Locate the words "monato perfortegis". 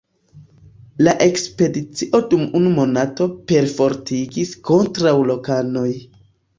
2.79-4.59